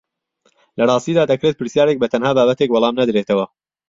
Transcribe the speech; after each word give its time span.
لە 0.77 0.83
ڕاستیدا 0.89 1.23
دەکرێت 1.31 1.55
پرسیارێک 1.59 1.97
بە 1.99 2.07
تەنها 2.13 2.31
بابەتێک 2.37 2.69
وەڵام 2.71 2.95
نەدرێتەوە 2.99 3.45